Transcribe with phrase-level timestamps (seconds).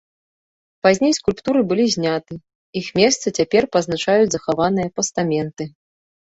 [0.87, 2.33] Пазней скульптуры былі зняты,
[2.83, 5.63] іх месца цяпер пазначаюць захаваныя пастаменты.